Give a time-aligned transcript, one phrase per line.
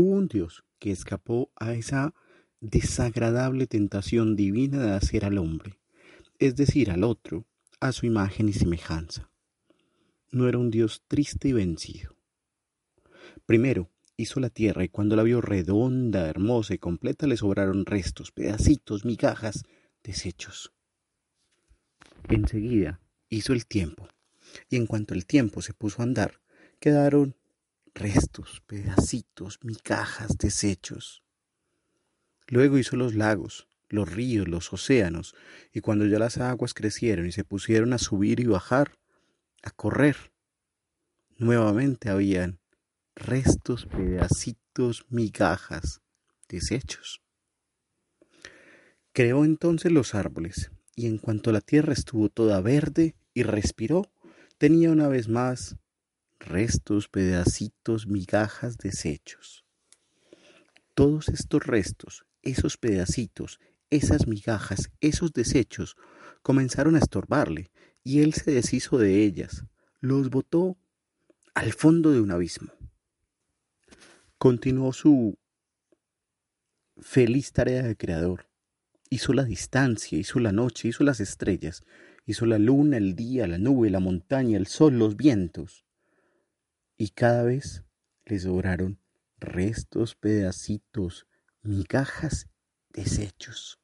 [0.00, 2.14] Hubo un Dios que escapó a esa
[2.60, 5.80] desagradable tentación divina de hacer al hombre,
[6.38, 7.46] es decir, al otro,
[7.80, 9.28] a su imagen y semejanza.
[10.30, 12.14] No era un Dios triste y vencido.
[13.44, 18.30] Primero, hizo la tierra y cuando la vio redonda, hermosa y completa le sobraron restos,
[18.30, 19.64] pedacitos, migajas,
[20.04, 20.72] desechos.
[22.28, 24.06] Enseguida hizo el tiempo
[24.70, 26.40] y en cuanto el tiempo se puso a andar,
[26.78, 27.34] quedaron
[27.98, 31.22] restos, pedacitos, migajas, desechos.
[32.46, 35.34] Luego hizo los lagos, los ríos, los océanos,
[35.72, 38.98] y cuando ya las aguas crecieron y se pusieron a subir y bajar,
[39.62, 40.16] a correr,
[41.36, 42.60] nuevamente habían
[43.16, 46.00] restos, pedacitos, migajas,
[46.48, 47.20] desechos.
[49.12, 54.12] Creó entonces los árboles, y en cuanto la tierra estuvo toda verde y respiró,
[54.58, 55.76] tenía una vez más
[56.40, 59.64] restos, pedacitos, migajas, desechos.
[60.94, 65.96] Todos estos restos, esos pedacitos, esas migajas, esos desechos,
[66.42, 67.70] comenzaron a estorbarle,
[68.02, 69.64] y él se deshizo de ellas,
[70.00, 70.78] los botó
[71.54, 72.72] al fondo de un abismo.
[74.38, 75.38] Continuó su
[77.00, 78.48] feliz tarea de creador.
[79.10, 81.82] Hizo la distancia, hizo la noche, hizo las estrellas,
[82.26, 85.84] hizo la luna, el día, la nube, la montaña, el sol, los vientos.
[87.00, 87.84] Y cada vez
[88.26, 88.98] le sobraron
[89.38, 91.28] restos, pedacitos,
[91.62, 92.48] migajas,
[92.90, 93.80] desechos,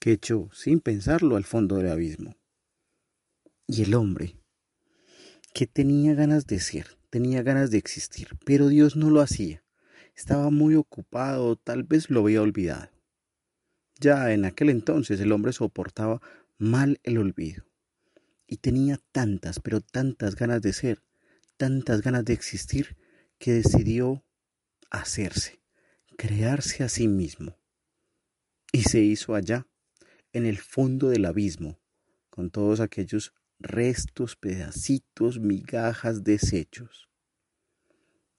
[0.00, 2.36] que echó sin pensarlo al fondo del abismo.
[3.68, 4.36] Y el hombre,
[5.54, 9.62] que tenía ganas de ser, tenía ganas de existir, pero Dios no lo hacía.
[10.16, 12.90] Estaba muy ocupado, tal vez lo había olvidado.
[14.00, 16.20] Ya en aquel entonces el hombre soportaba
[16.58, 17.64] mal el olvido.
[18.48, 21.02] Y tenía tantas, pero tantas ganas de ser,
[21.60, 22.96] tantas ganas de existir,
[23.38, 24.24] que decidió
[24.90, 25.60] hacerse,
[26.16, 27.58] crearse a sí mismo.
[28.72, 29.66] Y se hizo allá,
[30.32, 31.78] en el fondo del abismo,
[32.30, 37.10] con todos aquellos restos, pedacitos, migajas, desechos.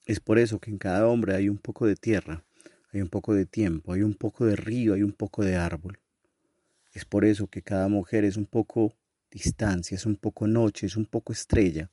[0.08, 2.44] Es por eso que en cada hombre hay un poco de tierra,
[2.92, 6.00] hay un poco de tiempo, hay un poco de río, hay un poco de árbol.
[6.92, 8.96] Es por eso que cada mujer es un poco
[9.30, 11.92] distancia, es un poco noche, es un poco estrella,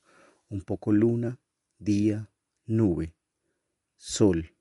[0.49, 1.39] un poco luna,
[1.77, 2.29] día,
[2.65, 3.15] nube,
[3.95, 4.55] sol,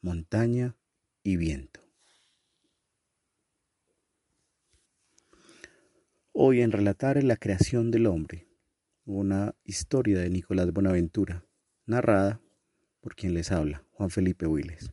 [0.00, 0.76] montaña
[1.22, 1.80] y viento.
[6.32, 8.48] Hoy en Relatar la creación del hombre,
[9.04, 11.44] una historia de Nicolás Bonaventura,
[11.86, 12.40] narrada
[13.00, 14.92] por quien les habla, Juan Felipe Huiles.